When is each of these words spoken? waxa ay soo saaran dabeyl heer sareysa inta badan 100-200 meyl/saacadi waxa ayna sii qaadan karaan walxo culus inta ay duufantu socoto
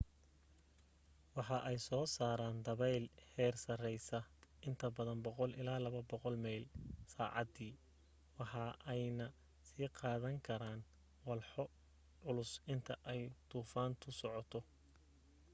waxa 1.35 1.57
ay 1.69 1.77
soo 1.87 2.05
saaran 2.15 2.57
dabeyl 2.67 3.05
heer 3.33 3.55
sareysa 3.65 4.19
inta 4.67 4.87
badan 4.95 5.19
100-200 5.25 6.43
meyl/saacadi 6.45 7.69
waxa 8.37 8.63
ayna 8.93 9.25
sii 9.67 9.89
qaadan 9.99 10.37
karaan 10.47 10.79
walxo 11.27 11.63
culus 12.23 12.51
inta 12.73 12.93
ay 13.13 13.21
duufantu 13.49 14.07
socoto 14.19 14.59